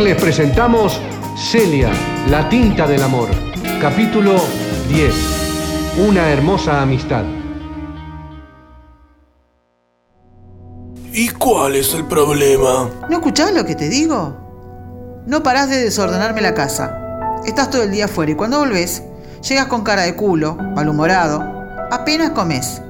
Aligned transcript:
les 0.00 0.16
presentamos 0.16 0.98
Celia, 1.36 1.90
la 2.28 2.48
tinta 2.48 2.86
del 2.86 3.02
amor, 3.02 3.28
capítulo 3.80 4.36
10. 4.88 5.14
Una 6.08 6.30
hermosa 6.30 6.80
amistad. 6.80 7.24
¿Y 11.12 11.28
cuál 11.28 11.76
es 11.76 11.92
el 11.92 12.06
problema? 12.06 12.88
¿No 13.10 13.16
escuchás 13.18 13.52
lo 13.52 13.66
que 13.66 13.74
te 13.74 13.90
digo? 13.90 15.22
No 15.26 15.42
parás 15.42 15.68
de 15.68 15.82
desordenarme 15.82 16.40
la 16.40 16.54
casa. 16.54 16.98
Estás 17.44 17.68
todo 17.68 17.82
el 17.82 17.90
día 17.90 18.06
afuera 18.06 18.32
y 18.32 18.34
cuando 18.34 18.60
volvés, 18.60 19.02
llegas 19.46 19.66
con 19.66 19.82
cara 19.82 20.02
de 20.02 20.16
culo, 20.16 20.54
malhumorado. 20.54 21.42
Apenas 21.90 22.30
comes. 22.30 22.80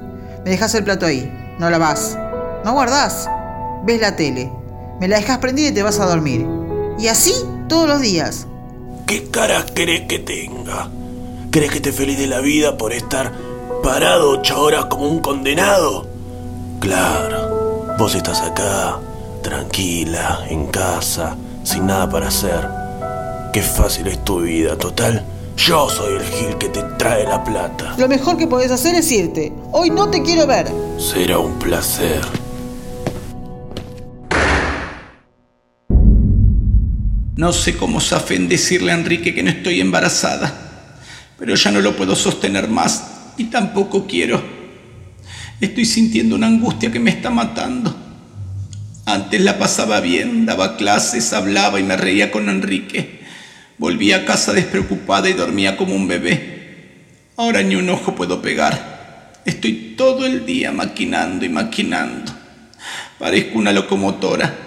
Me 0.45 0.51
dejas 0.51 0.73
el 0.75 0.85
plato 0.85 1.05
ahí. 1.05 1.29
No 1.59 1.69
lavás. 1.69 2.17
No 2.63 2.71
guardás. 2.71 3.29
Ves 3.83 3.99
la 3.99 4.15
tele. 4.15 4.49
Me 5.01 5.09
la 5.09 5.17
dejas 5.17 5.39
prendida 5.39 5.69
y 5.69 5.73
te 5.73 5.83
vas 5.83 5.99
a 5.99 6.05
dormir. 6.05 6.62
Y 6.97 7.07
así 7.07 7.33
todos 7.67 7.87
los 7.87 8.01
días. 8.01 8.47
¿Qué 9.05 9.29
cara 9.29 9.65
crees 9.73 10.07
que 10.07 10.19
tenga? 10.19 10.89
¿Crees 11.51 11.71
que 11.71 11.77
esté 11.77 11.91
feliz 11.91 12.17
de 12.17 12.27
la 12.27 12.39
vida 12.39 12.77
por 12.77 12.93
estar 12.93 13.31
parado 13.83 14.31
ocho 14.31 14.61
horas 14.61 14.85
como 14.85 15.07
un 15.07 15.19
condenado? 15.19 16.07
Claro. 16.79 17.95
Vos 17.97 18.15
estás 18.15 18.41
acá, 18.41 18.97
tranquila, 19.41 20.45
en 20.49 20.67
casa, 20.67 21.35
sin 21.63 21.85
nada 21.85 22.09
para 22.09 22.29
hacer. 22.29 22.67
Qué 23.51 23.61
fácil 23.61 24.07
es 24.07 24.23
tu 24.23 24.41
vida, 24.41 24.75
total. 24.77 25.23
Yo 25.57 25.87
soy 25.89 26.13
el 26.13 26.23
Gil 26.23 26.57
que 26.57 26.69
te 26.69 26.81
trae 26.97 27.23
la 27.25 27.43
plata. 27.43 27.93
Lo 27.97 28.07
mejor 28.07 28.37
que 28.37 28.47
podés 28.47 28.71
hacer 28.71 28.95
es 28.95 29.11
irte. 29.11 29.53
Hoy 29.71 29.91
no 29.91 30.09
te 30.09 30.23
quiero 30.23 30.47
ver. 30.47 30.71
Será 30.97 31.37
un 31.37 31.59
placer. 31.59 32.21
No 37.35 37.51
sé 37.51 37.75
cómo 37.75 37.99
safe 37.99 38.35
en 38.35 38.47
decirle 38.47 38.91
a 38.91 38.95
Enrique 38.95 39.33
que 39.33 39.41
no 39.41 39.49
estoy 39.49 39.81
embarazada, 39.81 40.53
pero 41.39 41.55
ya 41.55 41.71
no 41.71 41.81
lo 41.81 41.95
puedo 41.95 42.15
sostener 42.15 42.67
más 42.67 43.05
y 43.37 43.45
tampoco 43.45 44.05
quiero. 44.05 44.43
Estoy 45.59 45.85
sintiendo 45.85 46.35
una 46.35 46.45
angustia 46.45 46.91
que 46.91 46.99
me 46.99 47.09
está 47.09 47.31
matando. 47.31 47.95
Antes 49.05 49.41
la 49.41 49.57
pasaba 49.57 49.99
bien, 49.99 50.45
daba 50.45 50.77
clases, 50.77 51.33
hablaba 51.33 51.79
y 51.79 51.83
me 51.83 51.97
reía 51.97 52.31
con 52.31 52.49
Enrique. 52.49 53.21
Volvía 53.79 54.17
a 54.17 54.25
casa 54.25 54.53
despreocupada 54.53 55.27
y 55.27 55.33
dormía 55.33 55.75
como 55.75 55.95
un 55.95 56.07
bebé. 56.07 57.01
Ahora 57.35 57.63
ni 57.63 57.75
un 57.75 57.89
ojo 57.89 58.13
puedo 58.13 58.43
pegar. 58.43 59.41
Estoy 59.43 59.95
todo 59.97 60.27
el 60.27 60.45
día 60.45 60.71
maquinando 60.71 61.45
y 61.45 61.49
maquinando. 61.49 62.31
Parezco 63.17 63.57
una 63.57 63.71
locomotora. 63.71 64.62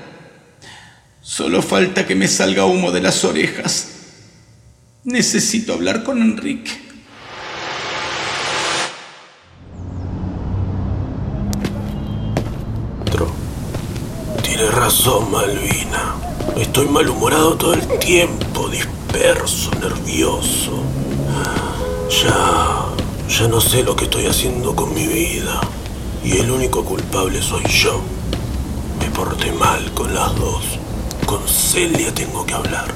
Solo 1.28 1.60
falta 1.60 2.06
que 2.06 2.14
me 2.14 2.28
salga 2.28 2.66
humo 2.66 2.92
de 2.92 3.00
las 3.00 3.24
orejas. 3.24 3.88
Necesito 5.02 5.72
hablar 5.72 6.04
con 6.04 6.22
Enrique. 6.22 6.70
Tienes 14.40 14.72
razón, 14.72 15.32
Malvina. 15.32 16.14
Estoy 16.56 16.86
malhumorado 16.86 17.56
todo 17.56 17.74
el 17.74 17.98
tiempo, 17.98 18.68
disperso, 18.68 19.72
nervioso. 19.80 20.80
Ya, 22.22 22.86
ya 23.28 23.48
no 23.48 23.60
sé 23.60 23.82
lo 23.82 23.96
que 23.96 24.04
estoy 24.04 24.26
haciendo 24.26 24.76
con 24.76 24.94
mi 24.94 25.08
vida. 25.08 25.60
Y 26.22 26.38
el 26.38 26.52
único 26.52 26.84
culpable 26.84 27.42
soy 27.42 27.64
yo. 27.64 28.00
Me 29.00 29.10
porté 29.10 29.50
mal 29.50 29.92
con 29.92 30.14
las 30.14 30.32
dos. 30.36 30.85
Con 31.26 31.46
Celia 31.48 32.14
tengo 32.14 32.46
que 32.46 32.54
hablar. 32.54 32.86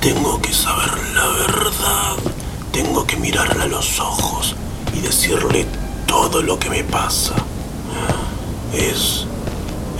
Tengo 0.00 0.40
que 0.42 0.52
saber 0.52 0.90
la 1.14 1.26
verdad. 1.28 2.16
Tengo 2.72 3.06
que 3.06 3.16
mirarla 3.16 3.64
a 3.64 3.68
los 3.68 3.98
ojos 4.00 4.54
y 4.92 5.00
decirle 5.00 5.66
todo 6.06 6.42
lo 6.42 6.58
que 6.58 6.68
me 6.68 6.84
pasa. 6.84 7.34
Es 8.74 9.26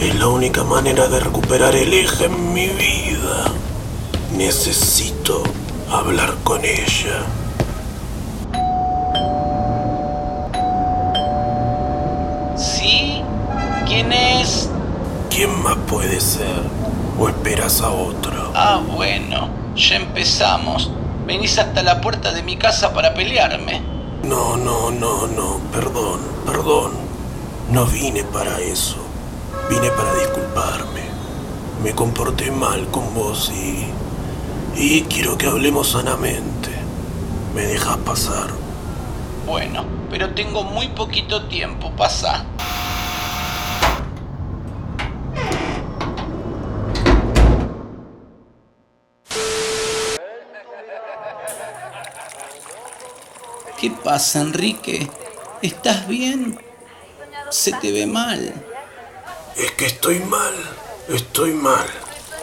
es 0.01 0.15
la 0.17 0.27
única 0.27 0.63
manera 0.63 1.09
de 1.09 1.21
recuperar 1.21 1.75
el 1.75 1.93
eje 1.93 2.27
en 2.27 2.53
mi 2.53 2.67
vida. 2.67 3.45
Necesito 4.37 5.43
hablar 5.91 6.35
con 6.45 6.63
ella. 6.65 7.25
¿Sí? 12.57 13.23
¿Quién 13.87 14.13
es? 14.13 14.69
¿Quién 15.31 15.63
más 15.63 15.77
puede 15.89 16.21
ser? 16.21 16.76
¿O 17.19 17.29
esperas 17.29 17.81
a 17.81 17.91
otro? 17.91 18.53
Ah, 18.55 18.83
bueno, 18.95 19.49
ya 19.75 19.97
empezamos. 19.97 20.91
Venís 21.27 21.59
hasta 21.59 21.83
la 21.83 22.01
puerta 22.01 22.33
de 22.33 22.43
mi 22.43 22.57
casa 22.57 22.93
para 22.93 23.15
pelearme. 23.15 23.81
No, 24.23 24.57
no, 24.57 24.91
no, 24.91 25.27
no, 25.27 25.61
perdón, 25.73 26.21
perdón. 26.45 26.93
No 27.71 27.87
vine 27.87 28.23
para 28.25 28.59
eso. 28.61 28.97
Vine 29.71 29.91
para 29.91 30.15
disculparme. 30.15 31.03
Me 31.83 31.95
comporté 31.95 32.51
mal 32.51 32.87
con 32.89 33.15
vos 33.15 33.51
y... 33.51 33.87
Y 34.79 35.03
quiero 35.03 35.39
que 35.39 35.47
hablemos 35.47 35.93
sanamente. 35.93 36.71
¿Me 37.55 37.63
dejas 37.63 37.97
pasar? 37.99 38.49
Bueno, 39.47 39.85
pero 40.11 40.35
tengo 40.35 40.65
muy 40.65 40.89
poquito 40.89 41.45
tiempo. 41.45 41.91
Pasa. 41.97 42.45
¿Qué 53.79 53.91
pasa, 53.91 54.41
Enrique? 54.41 55.11
¿Estás 55.61 56.09
bien? 56.09 56.59
Se 57.51 57.73
te 57.73 57.93
ve 57.93 58.07
mal. 58.07 58.55
Es 59.57 59.71
que 59.73 59.87
estoy 59.87 60.21
mal, 60.21 60.55
estoy 61.09 61.53
mal. 61.53 61.87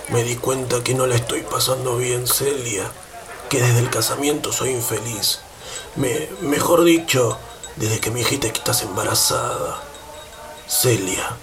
Me 0.09 0.23
di 0.23 0.35
cuenta 0.35 0.83
que 0.83 0.93
no 0.93 1.07
la 1.07 1.15
estoy 1.15 1.41
pasando 1.41 1.97
bien, 1.97 2.27
Celia. 2.27 2.89
Que 3.49 3.61
desde 3.61 3.79
el 3.79 3.89
casamiento 3.89 4.51
soy 4.51 4.69
infeliz. 4.71 5.39
Me, 5.95 6.29
mejor 6.41 6.83
dicho, 6.83 7.37
desde 7.75 7.99
que 7.99 8.11
dijiste 8.11 8.51
que 8.51 8.59
estás 8.59 8.83
embarazada. 8.83 9.81
Celia, 10.67 11.35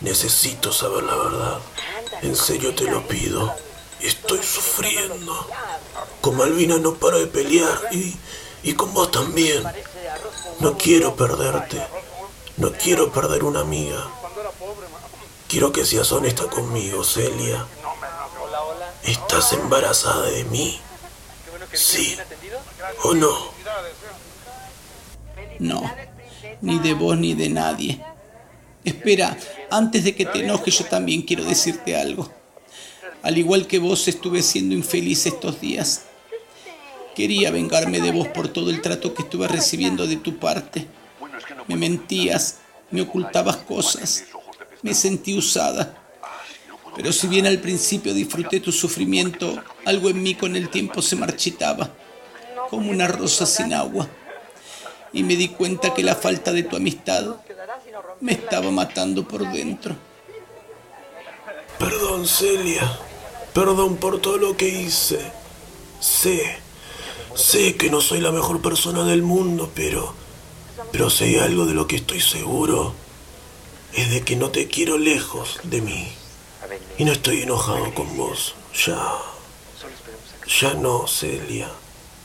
necesito 0.00 0.72
saber 0.72 1.04
la 1.04 1.16
verdad. 1.16 1.58
En 2.22 2.36
serio 2.36 2.74
te 2.74 2.84
lo 2.84 3.06
pido. 3.06 3.54
Estoy 4.02 4.42
sufriendo. 4.42 5.46
Con 6.20 6.36
Malvina 6.36 6.78
no 6.78 6.94
paro 6.94 7.18
de 7.18 7.26
pelear 7.26 7.78
y, 7.92 8.16
y 8.62 8.74
con 8.74 8.92
vos 8.92 9.10
también. 9.10 9.62
No 10.60 10.76
quiero 10.76 11.14
perderte. 11.16 11.82
No 12.56 12.72
quiero 12.72 13.12
perder 13.12 13.44
una 13.44 13.60
amiga. 13.60 14.08
Quiero 15.48 15.72
que 15.72 15.84
seas 15.84 16.10
honesta 16.12 16.46
conmigo, 16.48 17.04
Celia. 17.04 17.66
¿Estás 19.02 19.52
embarazada 19.52 20.26
de 20.26 20.44
mí? 20.44 20.80
¿Sí 21.72 22.16
o 23.02 23.14
no? 23.14 23.52
No, 25.58 25.94
ni 26.60 26.78
de 26.78 26.94
vos 26.94 27.16
ni 27.16 27.34
de 27.34 27.48
nadie. 27.48 28.04
Espera, 28.84 29.36
antes 29.70 30.04
de 30.04 30.14
que 30.14 30.26
te 30.26 30.40
enojes 30.40 30.78
yo 30.78 30.84
también 30.86 31.22
quiero 31.22 31.44
decirte 31.44 31.96
algo. 31.96 32.28
Al 33.22 33.38
igual 33.38 33.68
que 33.68 33.78
vos 33.78 34.08
estuve 34.08 34.42
siendo 34.42 34.74
infeliz 34.74 35.26
estos 35.26 35.60
días. 35.60 36.02
Quería 37.14 37.52
vengarme 37.52 38.00
de 38.00 38.10
vos 38.10 38.26
por 38.28 38.48
todo 38.48 38.70
el 38.70 38.82
trato 38.82 39.14
que 39.14 39.22
estuve 39.22 39.46
recibiendo 39.46 40.06
de 40.06 40.16
tu 40.16 40.38
parte. 40.38 40.86
Me 41.68 41.76
mentías, 41.76 42.58
me 42.90 43.02
ocultabas 43.02 43.58
cosas, 43.58 44.24
me 44.82 44.92
sentí 44.92 45.36
usada. 45.36 45.98
Pero 46.96 47.12
si 47.12 47.28
bien 47.28 47.46
al 47.46 47.58
principio 47.58 48.12
disfruté 48.12 48.58
tu 48.58 48.72
sufrimiento, 48.72 49.62
algo 49.84 50.10
en 50.10 50.22
mí 50.22 50.34
con 50.34 50.56
el 50.56 50.68
tiempo 50.68 51.00
se 51.00 51.14
marchitaba, 51.14 51.90
como 52.70 52.90
una 52.90 53.06
rosa 53.06 53.46
sin 53.46 53.72
agua. 53.72 54.08
Y 55.12 55.22
me 55.22 55.36
di 55.36 55.48
cuenta 55.48 55.94
que 55.94 56.02
la 56.02 56.16
falta 56.16 56.52
de 56.52 56.64
tu 56.64 56.74
amistad 56.74 57.36
me 58.20 58.32
estaba 58.32 58.70
matando 58.70 59.28
por 59.28 59.50
dentro. 59.52 59.94
Perdón, 61.78 62.26
Celia. 62.26 62.98
Perdón 63.54 63.96
por 63.96 64.20
todo 64.20 64.38
lo 64.38 64.56
que 64.56 64.68
hice. 64.68 65.20
Sé, 66.00 66.56
sé 67.34 67.76
que 67.76 67.90
no 67.90 68.00
soy 68.00 68.20
la 68.20 68.32
mejor 68.32 68.62
persona 68.62 69.04
del 69.04 69.22
mundo, 69.22 69.70
pero... 69.74 70.14
Pero 70.90 71.10
sé 71.10 71.40
algo 71.40 71.66
de 71.66 71.74
lo 71.74 71.86
que 71.86 71.96
estoy 71.96 72.20
seguro 72.20 72.94
es 73.94 74.10
de 74.10 74.22
que 74.22 74.36
no 74.36 74.50
te 74.50 74.68
quiero 74.68 74.98
lejos 74.98 75.60
de 75.64 75.80
mí. 75.82 76.08
Y 76.98 77.04
no 77.04 77.12
estoy 77.12 77.42
enojado 77.42 77.94
con 77.94 78.16
vos. 78.16 78.54
Ya. 78.86 79.00
Ya 80.60 80.74
no, 80.74 81.06
Celia. 81.06 81.70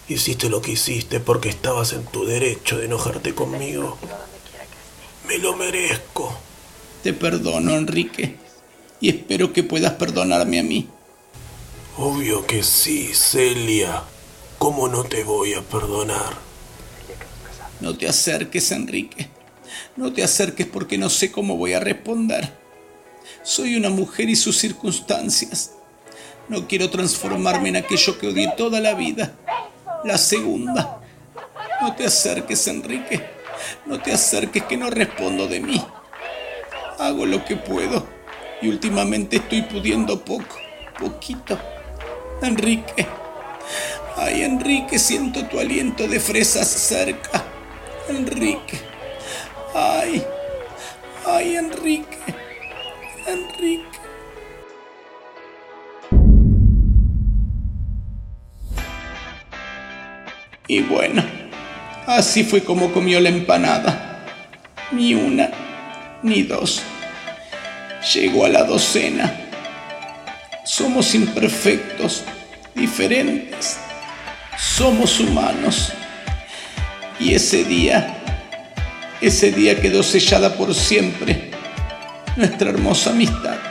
Hiciste 0.07 0.49
lo 0.49 0.61
que 0.61 0.71
hiciste 0.71 1.19
porque 1.19 1.49
estabas 1.49 1.93
en 1.93 2.05
tu 2.05 2.25
derecho 2.25 2.77
de 2.77 2.85
enojarte 2.85 3.35
conmigo. 3.35 3.97
Me 5.27 5.37
lo 5.37 5.55
merezco. 5.55 6.37
Te 7.03 7.13
perdono, 7.13 7.75
Enrique. 7.75 8.37
Y 9.01 9.09
espero 9.09 9.51
que 9.51 9.63
puedas 9.63 9.93
perdonarme 9.93 10.59
a 10.59 10.63
mí. 10.63 10.89
Obvio 11.99 12.45
que 12.45 12.61
sí, 12.61 13.09
Celia. 13.15 14.03
¿Cómo 14.59 14.87
no 14.87 15.03
te 15.03 15.23
voy 15.23 15.55
a 15.55 15.63
perdonar? 15.63 16.37
No 17.79 17.97
te 17.97 18.07
acerques, 18.07 18.71
Enrique. 18.71 19.29
No 19.95 20.13
te 20.13 20.23
acerques 20.23 20.67
porque 20.67 20.99
no 20.99 21.09
sé 21.09 21.31
cómo 21.31 21.57
voy 21.57 21.73
a 21.73 21.79
responder. 21.79 22.53
Soy 23.41 23.75
una 23.75 23.89
mujer 23.89 24.29
y 24.29 24.35
sus 24.35 24.59
circunstancias. 24.59 25.71
No 26.49 26.67
quiero 26.67 26.91
transformarme 26.91 27.69
en 27.69 27.77
aquello 27.77 28.19
que 28.19 28.27
odié 28.27 28.53
toda 28.55 28.79
la 28.79 28.93
vida. 28.93 29.33
La 30.03 30.19
segunda. 30.19 31.01
No 31.81 31.95
te 31.95 32.05
acerques, 32.05 32.67
Enrique. 32.67 33.27
No 33.87 33.99
te 33.99 34.13
acerques 34.13 34.61
que 34.65 34.77
no 34.77 34.91
respondo 34.91 35.47
de 35.47 35.61
mí. 35.61 35.83
Hago 36.99 37.25
lo 37.25 37.43
que 37.43 37.55
puedo 37.55 38.05
y 38.61 38.67
últimamente 38.67 39.37
estoy 39.37 39.63
pudiendo 39.63 40.23
poco, 40.23 40.57
poquito. 40.99 41.57
Enrique. 42.41 43.07
Ay, 44.15 44.43
Enrique, 44.43 44.99
siento 44.99 45.45
tu 45.45 45.59
aliento 45.59 46.07
de 46.07 46.19
fresas 46.19 46.67
cerca. 46.67 47.43
Enrique. 48.09 48.79
Ay. 49.73 50.23
Ay, 51.25 51.55
Enrique. 51.55 52.17
Enrique. 53.27 53.97
Y 60.69 60.81
bueno, 60.81 61.23
así 62.05 62.43
fue 62.43 62.63
como 62.63 62.91
comió 62.91 63.19
la 63.19 63.29
empanada. 63.29 64.25
Ni 64.91 65.13
una, 65.15 65.49
ni 66.23 66.43
dos. 66.43 66.83
Llegó 68.13 68.45
a 68.45 68.49
la 68.49 68.63
docena. 68.63 69.46
Somos 70.67 71.15
imperfectos, 71.15 72.23
diferentes. 72.75 73.79
Somos 74.57 75.17
humanos. 75.21 75.93
Y 77.21 77.33
ese 77.33 77.63
día, 77.63 78.17
ese 79.21 79.53
día 79.53 79.79
quedó 79.79 80.03
sellada 80.03 80.55
por 80.55 80.75
siempre 80.75 81.51
nuestra 82.35 82.71
hermosa 82.71 83.11
amistad. 83.11 83.66